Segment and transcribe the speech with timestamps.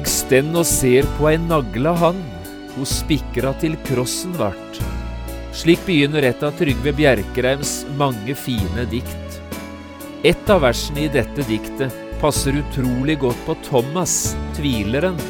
[0.00, 2.20] Eg stenn og ser på ei nagla hand,
[2.72, 4.78] ho spikra til krossen vart.
[5.52, 9.36] Slik begynner et av Trygve Bjerkreims mange fine dikt.
[10.24, 11.92] Et av versene i dette diktet
[12.22, 14.14] passer utrolig godt på Thomas,
[14.56, 15.20] tvileren.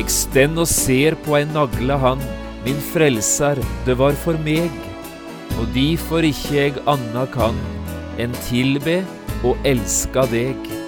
[0.00, 2.26] Eg stenn og ser på ei nagla hand,
[2.66, 4.82] min frelser, det var for meg.
[5.60, 7.62] Og difor ikkje eg anna kan
[8.18, 9.04] enn tilbe
[9.46, 10.79] og elska deg.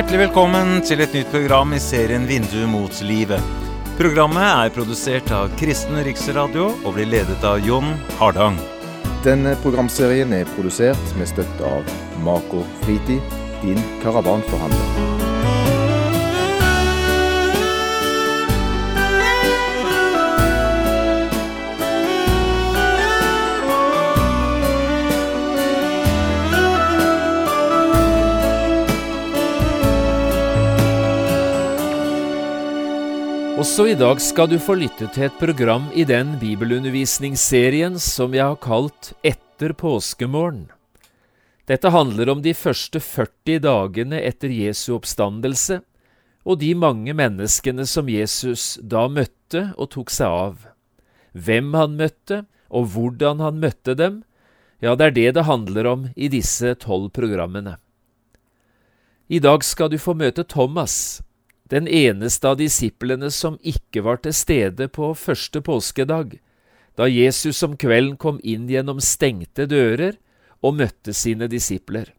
[0.00, 3.50] Hjertelig velkommen til et nytt program i serien Vindu mot livet.
[3.98, 8.56] Programmet er produsert av Kristen Riksradio og blir ledet av Jon Hardang.
[9.28, 15.29] Denne programserien er produsert med støtte av Mako Fritid, din karavanforhandler.
[33.60, 38.46] Også i dag skal du få lytte til et program i den bibelundervisningsserien som jeg
[38.46, 40.70] har kalt Etter påskemorgen.
[41.68, 45.82] Dette handler om de første 40 dagene etter Jesu oppstandelse,
[46.48, 50.66] og de mange menneskene som Jesus da møtte og tok seg av.
[51.36, 54.22] Hvem han møtte, og hvordan han møtte dem,
[54.80, 57.76] ja, det er det det handler om i disse tolv programmene.
[59.28, 61.20] I dag skal du få møte Thomas,
[61.70, 66.38] den eneste av disiplene som ikke var til stede på første påskedag,
[66.98, 70.18] da Jesus om kvelden kom inn gjennom stengte dører
[70.60, 72.10] og møtte sine disipler.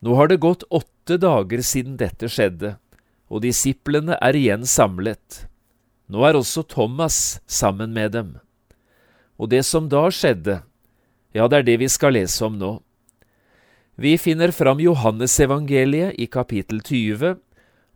[0.00, 2.76] Nå har det gått åtte dager siden dette skjedde,
[3.28, 5.48] og disiplene er igjen samlet.
[6.08, 8.36] Nå er også Thomas sammen med dem.
[9.36, 10.62] Og det som da skjedde,
[11.34, 12.78] ja, det er det vi skal lese om nå.
[13.98, 17.34] Vi finner fram Johannesevangeliet i kapittel 20,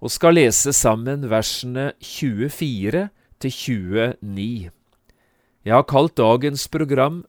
[0.03, 3.07] og skal lese sammen versene 24
[3.43, 4.71] til 29.
[5.63, 7.23] Jeg har kalt dagens program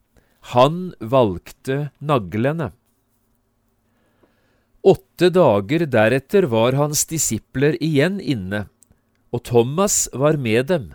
[0.54, 2.72] Han valgte naglene.
[4.84, 8.66] Åtte dager deretter var hans disipler igjen inne,
[9.32, 10.90] og Thomas var med dem.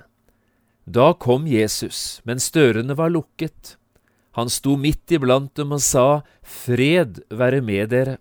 [0.84, 3.78] Da kom Jesus, mens dørene var lukket.
[4.36, 8.18] Han sto midt iblant dem og sa, Fred være med dere.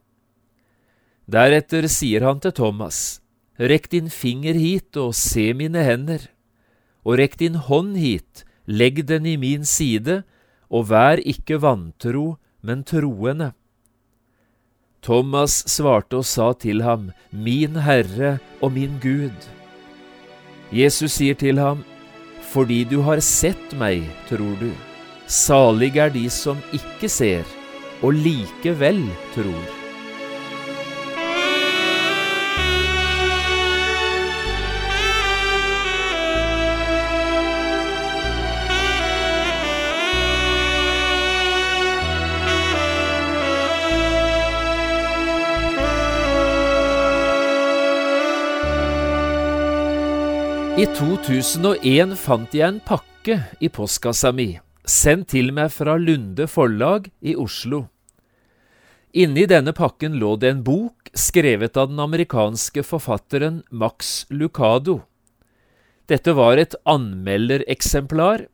[1.28, 3.19] Deretter sier han til Thomas,
[3.57, 6.28] Rekk din finger hit og se mine hender,
[7.01, 10.22] og rekk din hånd hit, legg den i min side,
[10.69, 13.53] og vær ikke vantro, men troende.
[15.01, 19.47] Thomas svarte og sa til ham, Min Herre og min Gud.
[20.72, 21.85] Jesus sier til ham,
[22.47, 24.72] Fordi du har sett meg, tror du.
[25.28, 27.44] Salig er de som ikke ser,
[28.01, 29.03] og likevel
[29.35, 29.76] tror.
[50.77, 57.07] I 2001 fant jeg en pakke i postkassa mi, sendt til meg fra Lunde forlag
[57.25, 57.88] i Oslo.
[59.17, 64.99] Inni denne pakken lå det en bok skrevet av den amerikanske forfatteren Max Lucado.
[66.05, 68.45] Dette var et anmeldereksemplar,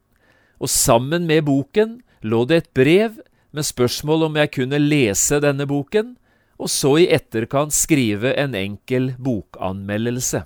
[0.63, 3.19] og sammen med boken lå det et brev
[3.51, 6.15] med spørsmål om jeg kunne lese denne boken,
[6.55, 10.45] og så i etterkant skrive en enkel bokanmeldelse.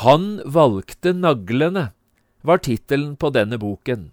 [0.00, 1.90] Han valgte naglene,
[2.40, 4.08] var tittelen på denne boken,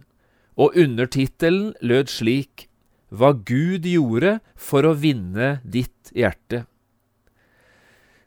[0.59, 2.67] og undertittelen lød slik
[3.09, 6.65] Hva Gud gjorde for å vinne ditt hjerte.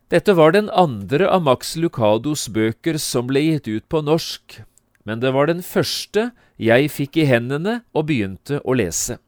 [0.09, 4.59] Dette var den andre av Max Lucados bøker som ble gitt ut på norsk,
[5.05, 9.21] men det var den første jeg fikk i hendene og begynte å lese.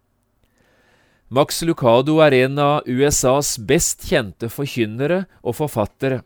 [1.29, 6.25] Max Lucado er en av USAs best kjente forkynnere og forfattere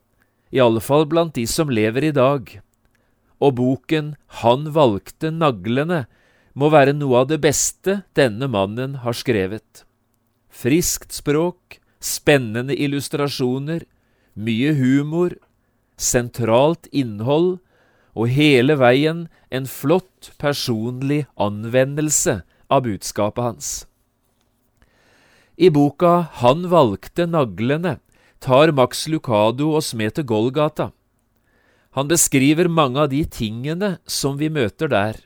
[0.52, 2.60] i alle fall blant de som lever i dag,
[3.40, 6.06] og boken Han valgte naglene
[6.54, 9.86] må være noe av det beste denne mannen har skrevet.
[10.50, 13.86] Friskt språk, spennende illustrasjoner,
[14.36, 15.38] mye humor,
[16.00, 17.60] sentralt innhold
[18.16, 23.70] og hele veien en flott personlig anvendelse av budskapet hans.
[25.60, 27.98] I boka Han valgte naglene
[28.40, 30.92] tar Max Lucado oss med til Golgata.
[31.98, 35.18] Han beskriver mange av de tingene som vi møter der.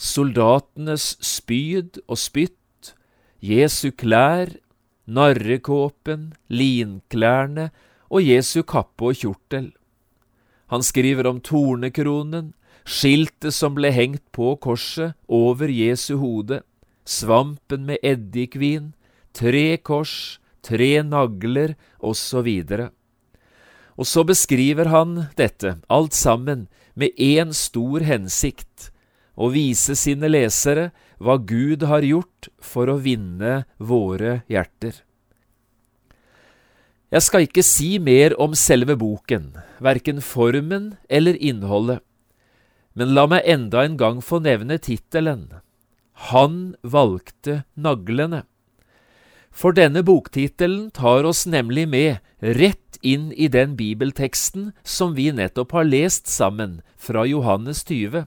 [0.00, 2.94] Soldatenes spyd og spytt,
[3.40, 4.54] Jesu klær,
[5.10, 7.68] narrekåpen, linklærne
[8.08, 9.70] og Jesu kappe og kjortel.
[10.70, 12.52] Han skriver om tornekronen,
[12.86, 16.62] skiltet som ble hengt på korset over Jesu hode,
[17.04, 18.92] svampen med eddikvin,
[19.34, 22.48] tre kors, tre nagler osv.
[24.00, 28.90] Og så beskriver han dette, alt sammen, med én stor hensikt,
[29.40, 30.90] å vise sine lesere
[31.20, 35.00] hva Gud har gjort for å vinne våre hjerter.
[37.10, 39.50] Jeg skal ikke si mer om selve boken,
[39.82, 42.04] verken formen eller innholdet,
[42.94, 45.48] men la meg enda en gang få nevne tittelen
[46.30, 48.44] Han valgte naglene.
[49.50, 55.72] For denne boktittelen tar oss nemlig med rett inn i den bibelteksten som vi nettopp
[55.76, 58.26] har lest sammen, fra Johannes 20.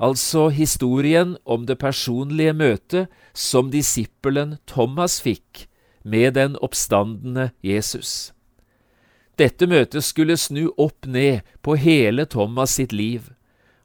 [0.00, 5.66] Altså historien om det personlige møtet som disippelen Thomas fikk
[6.04, 8.32] med den oppstandende Jesus.
[9.36, 13.28] Dette møtet skulle snu opp ned på hele Thomas sitt liv,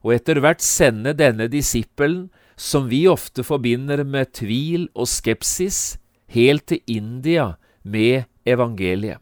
[0.03, 5.97] og etter hvert sende denne disippelen, som vi ofte forbinder med tvil og skepsis,
[6.35, 9.21] helt til India med evangeliet.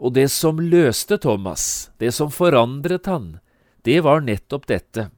[0.00, 3.38] Og det som løste Thomas, det som forandret han,
[3.84, 5.10] det var nettopp dette,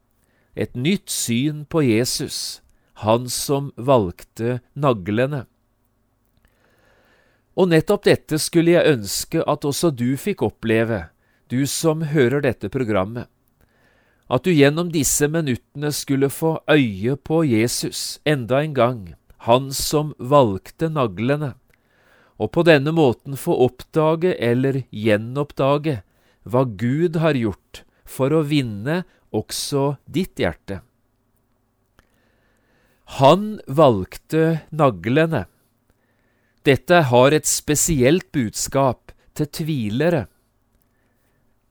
[0.55, 2.61] et nytt syn på Jesus,
[3.03, 5.45] han som valgte naglene.
[7.55, 11.05] Og nettopp dette skulle jeg ønske at også du fikk oppleve,
[11.47, 13.29] du som hører dette programmet.
[14.27, 19.01] At du gjennom disse minuttene skulle få øye på Jesus enda en gang,
[19.43, 21.53] han som valgte naglene,
[22.39, 25.99] og på denne måten få oppdage eller gjenoppdage
[26.47, 29.03] hva Gud har gjort for å vinne
[29.35, 30.81] også ditt hjerte.
[33.19, 35.45] Han valgte naglene.
[36.63, 40.27] Dette har et spesielt budskap til tvilere.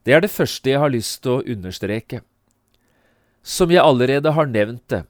[0.05, 2.21] Det er det første jeg har lyst til å understreke.
[3.43, 5.03] Som jeg allerede har nevnt det,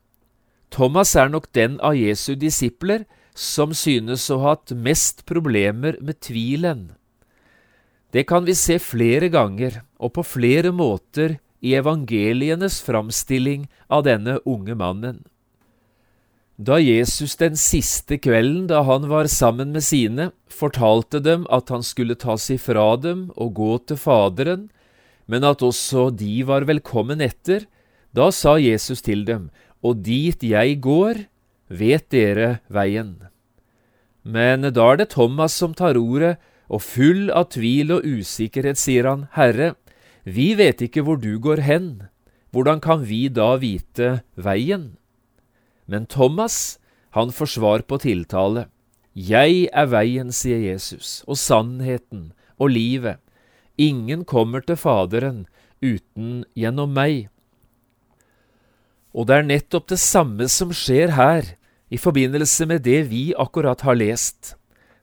[0.72, 3.04] Thomas er nok den av Jesu disipler
[3.36, 6.92] som synes å ha hatt mest problemer med tvilen.
[8.12, 14.38] Det kan vi se flere ganger og på flere måter i evangelienes framstilling av denne
[14.48, 15.22] unge mannen.
[16.60, 21.82] Da Jesus den siste kvelden da han var sammen med sine, fortalte dem at han
[21.82, 24.68] skulle tas ifra dem og gå til Faderen,
[25.26, 27.64] men at også de var velkommen etter,
[28.12, 29.48] da sa Jesus til dem,
[29.82, 31.26] og dit jeg går,
[31.68, 33.16] vet dere veien.
[34.22, 36.36] Men da er det Thomas som tar ordet,
[36.72, 39.74] og full av tvil og usikkerhet sier han, Herre,
[40.24, 42.06] vi vet ikke hvor du går hen,
[42.54, 44.94] hvordan kan vi da vite veien?
[45.90, 46.78] Men Thomas,
[47.12, 48.68] han får svar på tiltale.
[49.12, 53.18] Jeg er veien, sier Jesus, og sannheten og livet.
[53.76, 55.46] Ingen kommer til Faderen
[55.82, 57.28] uten gjennom meg.
[59.12, 61.54] Og det er nettopp det samme som skjer her,
[61.92, 64.54] i forbindelse med det vi akkurat har lest.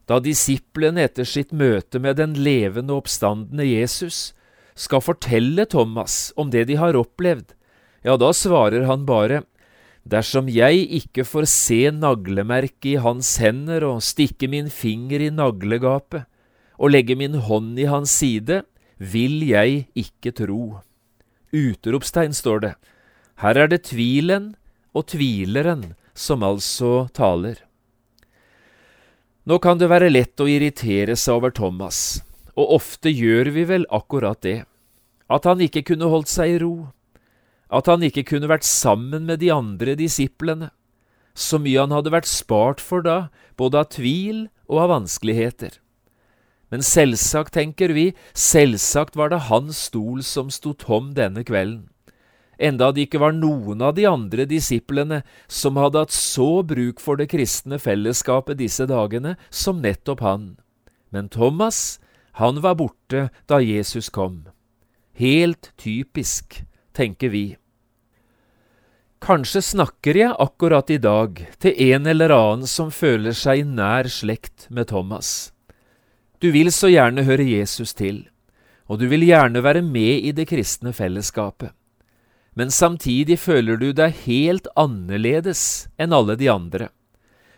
[0.09, 4.31] Da disiplene etter sitt møte med den levende oppstandende Jesus
[4.73, 7.53] skal fortelle Thomas om det de har opplevd,
[8.01, 9.43] ja, da svarer han bare,
[10.09, 16.23] Dersom jeg ikke får se naglemerket i hans hender og stikke min finger i naglegapet
[16.79, 18.63] og legge min hånd i hans side,
[18.97, 20.79] vil jeg ikke tro.
[21.53, 22.73] Utropstegn, står det.
[23.39, 24.53] Her er det tvilen
[24.91, 27.62] og tvileren som altså taler.
[29.48, 32.19] Nå kan det være lett å irritere seg over Thomas,
[32.60, 34.63] og ofte gjør vi vel akkurat det,
[35.31, 36.89] at han ikke kunne holdt seg i ro,
[37.72, 40.74] at han ikke kunne vært sammen med de andre disiplene,
[41.31, 45.77] så mye han hadde vært spart for da, både av tvil og av vanskeligheter.
[46.69, 51.88] Men selvsagt, tenker vi, selvsagt var det hans stol som sto tom denne kvelden,
[52.59, 57.19] enda det ikke var noen av de andre disiplene som hadde hatt så bruk for
[57.19, 60.45] det kristne fellesskapet disse dagene som nettopp han.
[61.09, 61.99] Men Thomas,
[62.37, 64.45] han var borte da Jesus kom.
[65.19, 66.61] Helt typisk
[66.95, 67.45] tenker vi.
[69.19, 74.69] Kanskje snakker jeg akkurat i dag til en eller annen som føler seg nær slekt
[74.71, 75.51] med Thomas.
[76.39, 78.23] Du vil så gjerne høre Jesus til,
[78.87, 81.75] og du vil gjerne være med i det kristne fellesskapet.
[82.59, 86.89] Men samtidig føler du deg helt annerledes enn alle de andre.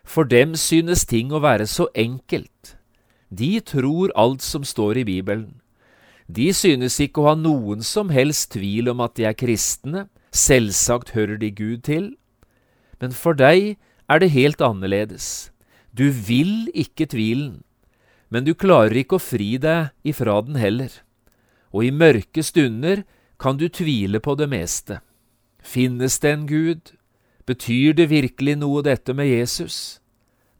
[0.05, 2.77] For dem synes ting å være så enkelt.
[3.31, 5.62] de tror alt som står i Bibelen.
[6.27, 11.12] De synes ikke å ha noen som helst tvil om at de er kristne, selvsagt
[11.15, 12.15] hører de Gud til.
[13.00, 13.77] Men for deg
[14.12, 15.50] er det helt annerledes.
[15.96, 17.63] Du vil ikke tvilen,
[18.29, 20.91] men du klarer ikke å fri deg ifra den heller.
[21.72, 23.03] Og i mørke stunder
[23.41, 25.00] kan du tvile på det meste.
[25.65, 26.91] Finnes det en Gud?
[27.50, 29.98] Betyr det virkelig noe dette med Jesus?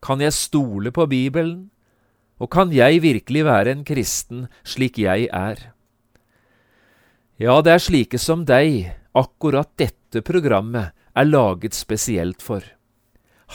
[0.02, 1.70] Kan jeg stole på Bibelen?
[2.42, 5.62] Og kan jeg virkelig være en kristen slik jeg er?
[7.38, 12.66] Ja, det er slike som deg akkurat dette programmet er laget spesielt for.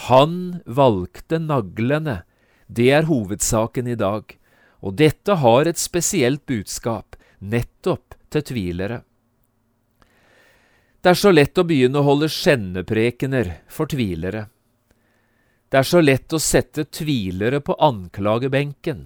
[0.07, 2.21] Han valgte naglene,
[2.67, 4.37] det er hovedsaken i dag,
[4.79, 9.01] og dette har et spesielt budskap, nettopp til tvilere.
[11.07, 14.41] Det er så lett å begynne å holde skjenneprekener for tvilere.
[15.71, 19.05] Det er så lett å sette tvilere på anklagebenken.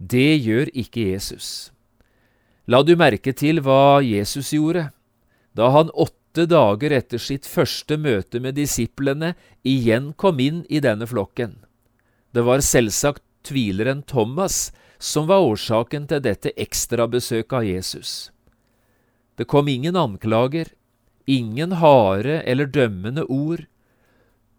[0.00, 1.50] Det gjør ikke Jesus.
[2.64, 4.86] La du merke til hva Jesus gjorde
[5.60, 9.34] da han åtte dager etter sitt første møte med disiplene
[9.68, 11.58] igjen kom inn i denne flokken.
[12.32, 18.16] Det var selvsagt tvileren Thomas som var årsaken til dette ekstrabesøket av Jesus.
[19.36, 20.72] Det kom ingen anklager,
[21.28, 23.66] ingen harde eller dømmende ord.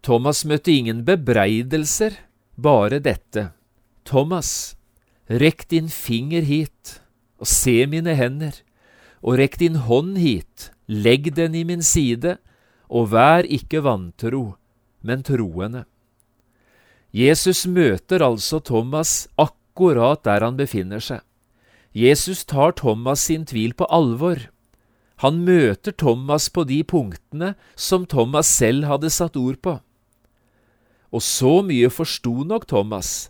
[0.06, 2.16] Thomas møtte ingen bebreidelser,
[2.56, 3.50] bare dette.
[4.06, 4.76] Thomas,
[5.28, 7.00] rekk din finger hit
[7.40, 8.54] og se mine hender,
[9.20, 12.34] og rekk din hånd hit Legg den i min side,
[12.90, 14.56] og vær ikke vantro,
[15.06, 15.84] men troende.
[17.14, 21.22] Jesus møter altså Thomas akkurat der han befinner seg.
[21.94, 24.42] Jesus tar Thomas sin tvil på alvor.
[25.20, 29.76] Han møter Thomas på de punktene som Thomas selv hadde satt ord på.
[31.12, 33.28] Og så mye forsto nok Thomas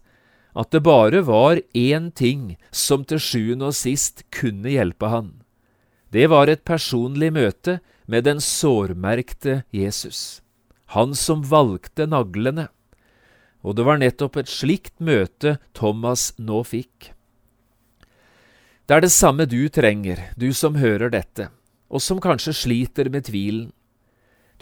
[0.55, 5.33] at det bare var én ting som til sjuende og sist kunne hjelpe han.
[6.11, 7.79] Det var et personlig møte
[8.11, 10.43] med den sårmerkte Jesus,
[10.95, 12.67] han som valgte naglene.
[13.63, 17.13] Og det var nettopp et slikt møte Thomas nå fikk.
[18.87, 21.47] Det er det samme du trenger, du som hører dette,
[21.91, 23.69] og som kanskje sliter med tvilen.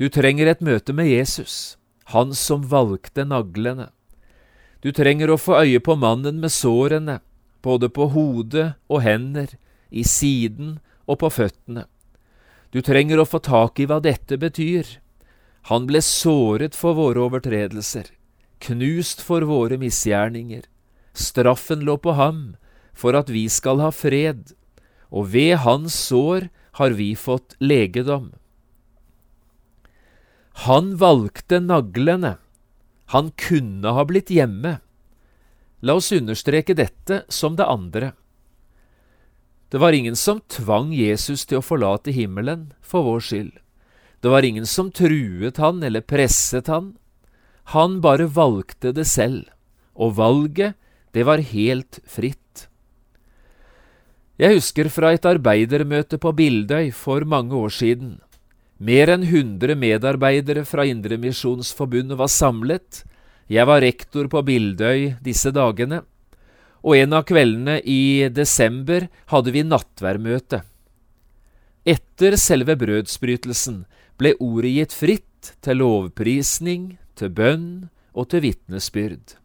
[0.01, 1.77] Du trenger et møte med Jesus,
[2.15, 3.91] han som valgte naglene.
[4.81, 7.19] Du trenger å få øye på mannen med sårene,
[7.63, 9.51] både på hodet og hender,
[9.91, 11.87] i siden og på føttene.
[12.71, 14.87] Du trenger å få tak i hva dette betyr.
[15.73, 18.13] Han ble såret for våre overtredelser,
[18.63, 20.63] knust for våre misgjerninger.
[21.17, 22.55] Straffen lå på ham
[22.93, 24.53] for at vi skal ha fred,
[25.11, 28.33] og ved hans sår har vi fått legedom.
[30.67, 32.37] Han valgte naglene.
[33.15, 34.79] Han kunne ha blitt hjemme.
[35.81, 38.13] La oss understreke dette som det andre.
[39.69, 43.53] Det var ingen som tvang Jesus til å forlate himmelen for vår skyld.
[44.21, 46.95] Det var ingen som truet han eller presset han.
[47.75, 49.45] Han bare valgte det selv,
[49.95, 50.79] og valget,
[51.13, 52.68] det var helt fritt.
[54.39, 58.19] Jeg husker fra et arbeidermøte på Bildøy for mange år siden.
[58.79, 63.03] Mer enn 100 medarbeidere fra Indremisjonsforbundet var samlet.
[63.51, 66.05] Jeg var rektor på Bildøy disse dagene
[66.83, 70.63] og en av kveldene i desember hadde vi nattværmøte.
[71.89, 73.83] Etter selve brødsbrytelsen
[74.21, 79.37] ble ordet gitt fritt til lovprisning, til bønn og til vitnesbyrd.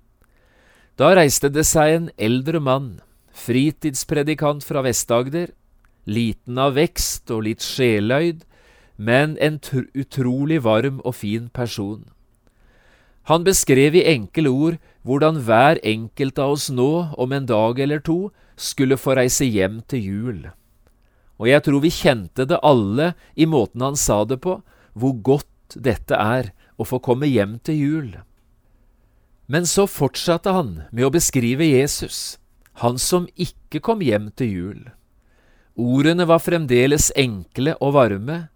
[1.00, 3.00] Da reiste det seg en eldre mann,
[3.34, 5.52] fritidspredikant fra Vest-Agder,
[6.06, 8.44] liten av vekst og litt sjeløyd,
[8.96, 9.60] men en
[9.98, 12.04] utrolig varm og fin person.
[13.32, 18.04] Han beskrev i enkle ord hvordan hver enkelt av oss nå, om en dag eller
[18.04, 20.42] to, skulle få reise hjem til jul.
[21.42, 24.60] Og jeg tror vi kjente det alle i måten han sa det på,
[24.94, 28.12] hvor godt dette er å få komme hjem til jul.
[29.48, 32.38] Men så fortsatte han med å beskrive Jesus,
[32.82, 34.82] han som ikke kom hjem til jul.
[35.78, 38.48] Ordene var fremdeles enkle og varme,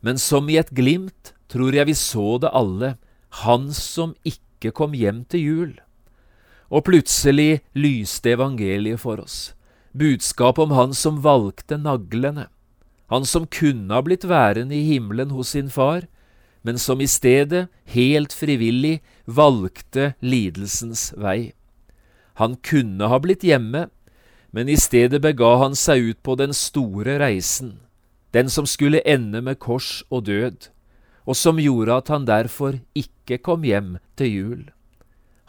[0.00, 2.94] men som i et glimt tror jeg vi så det alle,
[3.42, 5.72] han som ikke kom hjem til jul.
[6.70, 9.52] Og plutselig lyste evangeliet for oss,
[9.90, 12.46] budskapet om han som valgte naglene,
[13.10, 16.06] han som kunne ha blitt værende i himmelen hos sin far,
[16.62, 21.50] men som i stedet, helt frivillig, valgte lidelsens vei.
[22.40, 23.86] Han kunne ha blitt hjemme,
[24.50, 27.76] men i stedet bega han seg ut på den store reisen,
[28.32, 30.70] den som skulle ende med kors og død
[31.30, 34.62] og som gjorde at han derfor ikke kom hjem til jul.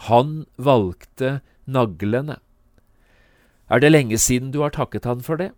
[0.09, 2.37] Han valgte naglene.
[3.71, 5.51] Er det lenge siden du har takket han for det?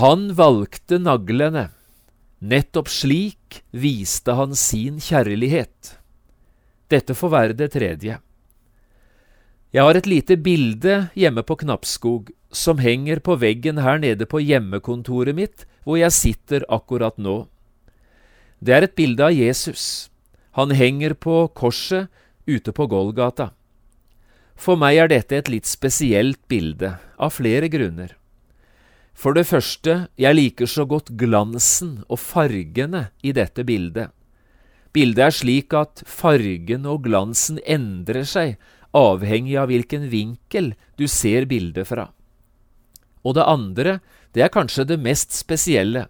[0.00, 1.68] Han valgte naglene,
[2.40, 5.96] nettopp slik viste han sin kjærlighet.
[6.90, 8.18] Dette får være det tredje.
[9.76, 14.40] Jeg har et lite bilde hjemme på Knappskog som henger på veggen her nede på
[14.40, 17.42] hjemmekontoret mitt, hvor jeg sitter akkurat nå.
[18.64, 20.08] Det er et bilde av Jesus.
[20.56, 22.08] Han henger på korset
[22.48, 23.50] ute på Golgata.
[24.56, 28.14] For meg er dette et litt spesielt bilde, av flere grunner.
[29.12, 34.08] For det første, jeg liker så godt glansen og fargene i dette bildet.
[34.96, 38.56] Bildet er slik at fargen og glansen endrer seg
[38.96, 42.10] avhengig av hvilken vinkel du ser bildet fra.
[43.26, 43.98] Og det andre,
[44.32, 46.06] det er kanskje det mest spesielle.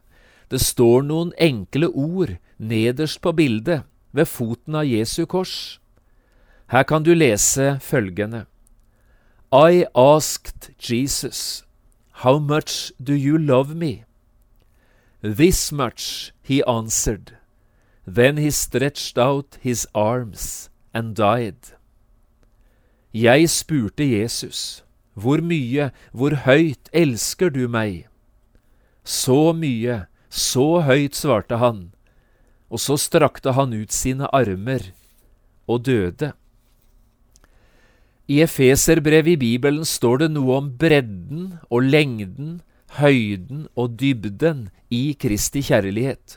[0.50, 3.84] Det står noen enkle ord nederst på bildet,
[4.16, 5.78] ved foten av Jesu kors.
[6.72, 8.46] Her kan du lese følgende.
[9.52, 11.64] I asked Jesus,
[12.24, 14.04] How much do you love me?
[15.22, 17.36] This much, he answered.
[18.06, 21.75] Then he stretched out his arms and died.
[23.16, 28.10] Jeg spurte Jesus, Hvor mye, hvor høyt elsker du meg?
[29.04, 31.94] Så mye, så høyt, svarte han,
[32.68, 34.90] og så strakte han ut sine armer
[35.64, 36.34] og døde.
[38.28, 42.60] I Efeserbrevet i Bibelen står det noe om bredden og lengden,
[43.00, 46.36] høyden og dybden i Kristi kjærlighet.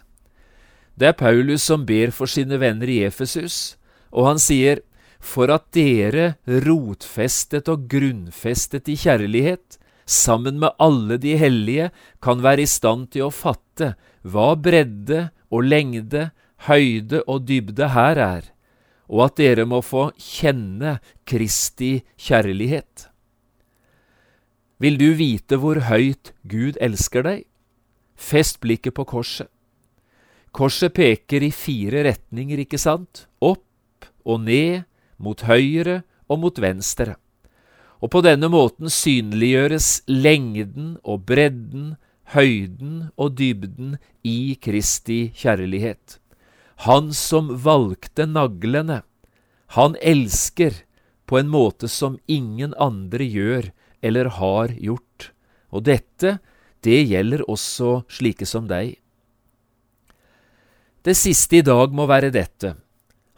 [0.96, 3.76] Det er Paulus som ber for sine venner i Efesus,
[4.16, 4.80] og han sier,
[5.20, 9.78] For at dere, rotfestet og grunnfestet i kjærlighet,
[10.10, 11.90] sammen med alle de hellige,
[12.24, 16.30] kan være i stand til å fatte hva bredde og lengde,
[16.68, 18.50] høyde og dybde her er,
[19.10, 23.08] og at dere må få kjenne Kristi kjærlighet.
[24.80, 27.46] Vil du vite hvor høyt Gud elsker deg?
[28.16, 29.50] Fest blikket på korset.
[30.56, 33.28] Korset peker i fire retninger, ikke sant?
[33.44, 34.88] Opp og ned,
[35.20, 37.18] mot høyre og mot venstre.
[38.00, 41.98] Og på denne måten synliggjøres lengden og bredden,
[42.32, 46.20] høyden og dybden i Kristi kjærlighet.
[46.88, 49.02] Han som valgte naglene,
[49.76, 50.86] han elsker
[51.30, 53.70] på en måte som ingen andre gjør
[54.02, 55.32] eller har gjort.
[55.70, 56.40] Og dette,
[56.82, 58.96] det gjelder også slike som deg.
[61.04, 62.74] Det siste i dag må være dette.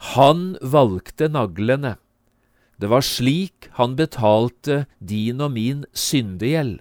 [0.02, 1.96] Han valgte naglene.
[2.76, 6.80] Det var slik han betalte din og min syndegjeld.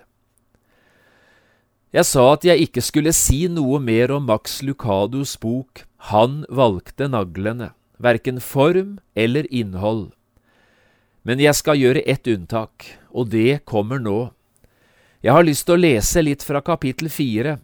[1.93, 7.10] Jeg sa at jeg ikke skulle si noe mer om Max Lucados bok Han valgte
[7.12, 10.15] naglene, verken form eller innhold.
[11.21, 14.31] Men jeg skal gjøre ett unntak, og det kommer nå.
[15.21, 17.60] Jeg har lyst til å lese litt fra kapittel fire.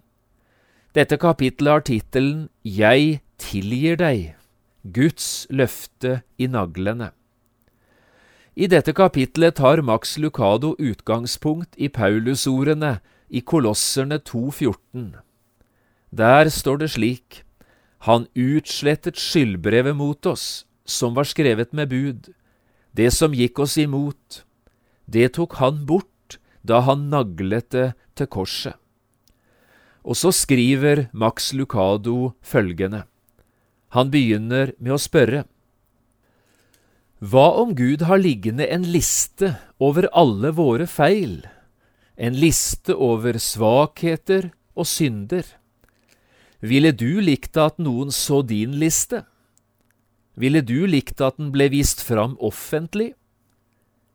[0.94, 4.37] Dette kapittelet har tittelen Jeg tilgir deg,
[4.84, 7.12] Guds løfte i naglene.
[8.58, 12.98] I dette kapitlet tar Max Lucado utgangspunkt i Paulusordene
[13.30, 15.20] i Kolosserne 2,14.
[16.10, 17.44] Der står det slik,
[18.00, 22.34] Han utslettet skyldbrevet mot oss, som var skrevet med bud,
[22.94, 24.44] det som gikk oss imot.
[25.06, 28.74] Det tok han bort da han naglet det til korset.
[30.06, 33.04] Og så skriver Max Lucado følgende.
[33.96, 35.46] Han begynner med å spørre.
[37.18, 41.42] Hva om Gud har liggende en liste over alle våre feil,
[42.16, 45.46] en liste over svakheter og synder?
[46.62, 49.24] Ville du likt at noen så din liste?
[50.38, 53.16] Ville du likt at den ble vist fram offentlig?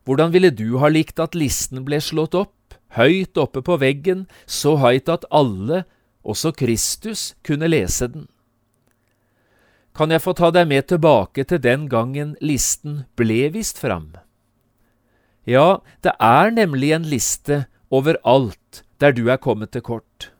[0.06, 2.54] Hvordan ville du ha likt at listen ble slått opp?
[2.96, 5.84] høyt oppe på veggen, så høyt at alle,
[6.22, 8.28] også Kristus, kunne lese den.
[9.92, 14.14] Kan jeg få ta deg med tilbake til den gangen listen ble vist fram?
[15.44, 20.30] Ja, det er nemlig en liste over alt der du er kommet til kort.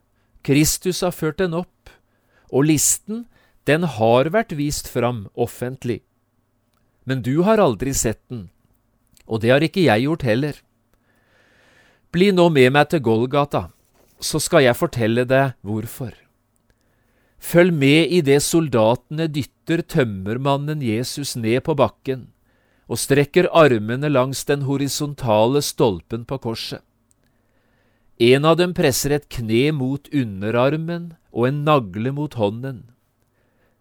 [0.47, 1.91] Kristus har ført den opp,
[2.49, 3.27] og listen,
[3.67, 6.01] den har vært vist fram offentlig.
[7.05, 8.49] Men du har aldri sett den,
[9.27, 10.57] og det har ikke jeg gjort heller.
[12.12, 13.69] Bli nå med meg til Golgata,
[14.23, 16.22] så skal jeg fortelle deg hvorfor.
[17.43, 22.29] Følg med i det soldatene dytter tømmermannen Jesus ned på bakken
[22.93, 26.83] og strekker armene langs den horisontale stolpen på korset.
[28.23, 32.85] En av dem presser et kne mot underarmen og en nagle mot hånden.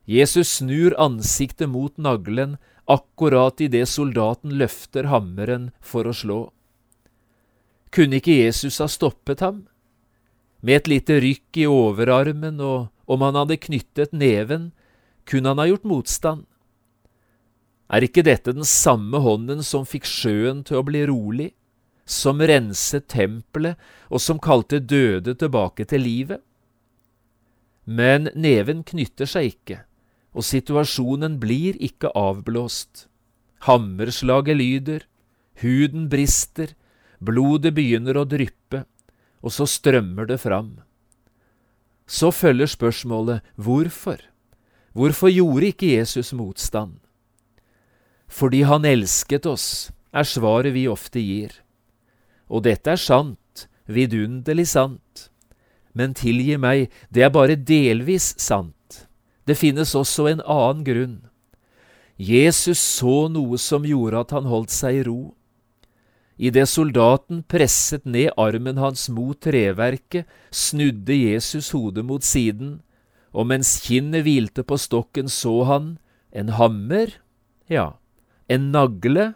[0.07, 2.55] Jesus snur ansiktet mot naglen,
[2.89, 6.39] akkurat idet soldaten løfter hammeren for å slå.
[7.91, 9.65] Kunne ikke Jesus ha stoppet ham?
[10.63, 14.71] Med et lite rykk i overarmen, og om han hadde knyttet neven,
[15.27, 16.45] kunne han ha gjort motstand.
[17.91, 21.49] Er ikke dette den samme hånden som fikk sjøen til å bli rolig,
[22.07, 26.41] som renset tempelet og som kalte døde tilbake til livet?
[27.83, 29.81] Men neven knytter seg ikke,
[30.31, 33.07] og situasjonen blir ikke avblåst.
[33.67, 35.03] Hammerslaget lyder,
[35.59, 36.71] huden brister,
[37.19, 38.85] blodet begynner å dryppe,
[39.43, 40.77] og så strømmer det fram.
[42.07, 44.17] Så følger spørsmålet hvorfor?
[44.93, 46.99] Hvorfor gjorde ikke Jesus motstand?
[48.27, 51.51] Fordi han elsket oss, er svaret vi ofte gir.
[52.49, 55.29] Og dette er sant, vidunderlig sant.
[55.93, 59.07] Men tilgi meg, det er bare delvis sant.
[59.47, 61.17] Det finnes også en annen grunn.
[62.21, 65.33] Jesus så noe som gjorde at han holdt seg i ro.
[66.41, 72.79] Idet soldaten presset ned armen hans mot treverket, snudde Jesus hodet mot siden,
[73.29, 75.91] og mens kinnet hvilte på stokken, så han
[76.33, 77.13] en hammer,
[77.69, 77.91] ja,
[78.49, 79.35] en nagle,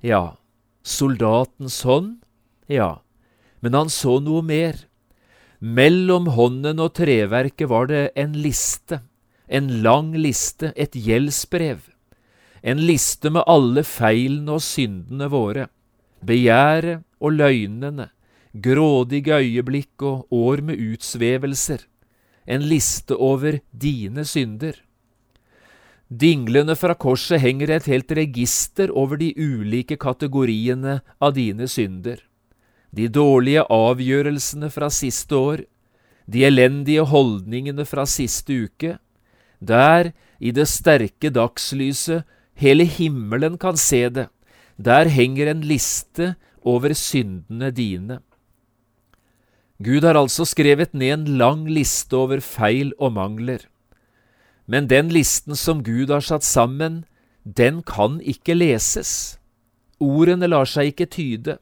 [0.00, 0.38] ja,
[0.80, 2.24] soldatens hånd,
[2.72, 3.02] ja,
[3.60, 4.80] men han så noe mer.
[5.60, 9.02] Mellom hånden og treverket var det en liste,
[9.44, 11.84] en lang liste, et gjeldsbrev,
[12.64, 15.68] en liste med alle feilene og syndene våre
[16.26, 18.10] begjæret og løgnene,
[18.52, 21.84] grådige øyeblikk og år med utsvevelser,
[22.46, 24.76] en liste over dine synder.
[26.06, 32.20] Dinglende fra korset henger et helt register over de ulike kategoriene av dine synder.
[32.94, 35.64] De dårlige avgjørelsene fra siste år,
[36.26, 38.96] de elendige holdningene fra siste uke,
[39.58, 42.22] der, i det sterke dagslyset,
[42.54, 44.28] hele himmelen kan se det,
[44.78, 48.20] der henger en liste over syndene dine.
[49.82, 53.66] Gud har altså skrevet ned en lang liste over feil og mangler.
[54.66, 57.04] Men den listen som Gud har satt sammen,
[57.44, 59.38] den kan ikke leses.
[60.00, 61.58] Ordene lar seg ikke tyde.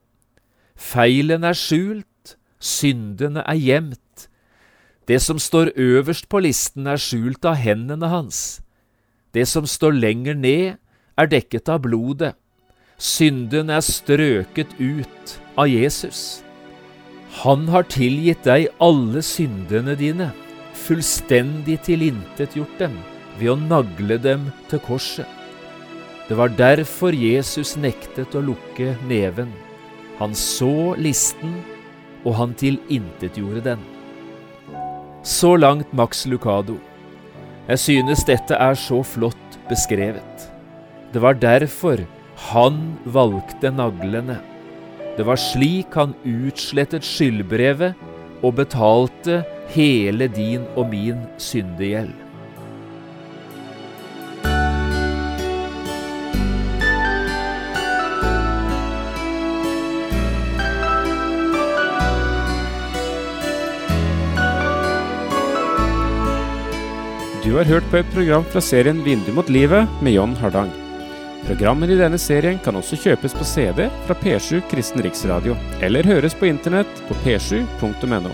[0.75, 4.29] Feilen er skjult, syndene er gjemt.
[5.07, 8.63] Det som står øverst på listen, er skjult av hendene hans.
[9.35, 10.79] Det som står lenger ned,
[11.19, 12.33] er dekket av blodet.
[12.99, 16.45] Synden er strøket ut av Jesus.
[17.43, 20.31] Han har tilgitt deg alle syndene dine,
[20.85, 22.95] fullstendig tilintetgjort dem
[23.41, 25.27] ved å nagle dem til korset.
[26.29, 29.51] Det var derfor Jesus nektet å lukke neven.
[30.21, 31.59] Han så listen,
[32.25, 33.83] og han tilintetgjorde den.
[35.27, 36.79] Så langt Max Lucado.
[37.67, 40.51] Jeg synes dette er så flott beskrevet.
[41.13, 42.01] Det var derfor
[42.37, 44.41] han valgte naglene.
[45.17, 47.95] Det var slik han utslettet skyldbrevet
[48.45, 49.43] og betalte
[49.75, 52.13] hele din og min syndegjeld.
[67.45, 70.84] Du har hørt på et program fra serien Vindu mot livet med John Hardang.
[71.45, 76.35] Programmer i denne serien kan også kjøpes på CD fra P7 Kristen Riksradio, eller høres
[76.39, 78.33] på internett på p7.no.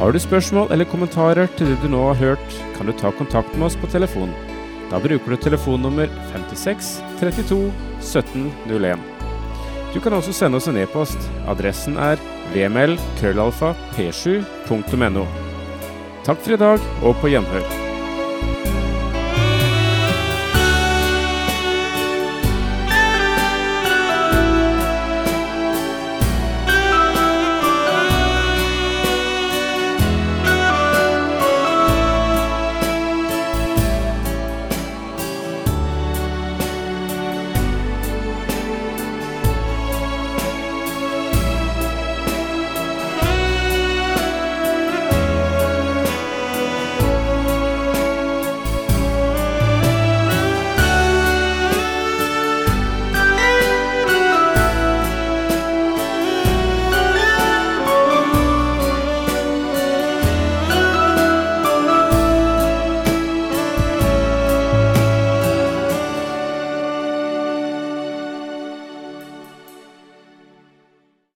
[0.00, 3.52] Har du spørsmål eller kommentarer til det du nå har hørt, kan du ta kontakt
[3.54, 4.32] med oss på telefon.
[4.90, 8.98] Da bruker du telefonnummer 56 32 17 01.
[9.94, 11.18] Du kan også sende oss en e-post.
[11.48, 12.16] Adressen er
[12.54, 15.24] vml.krøllalfa.p7.no.
[16.26, 17.64] Takk for i dag, og på gjenhør.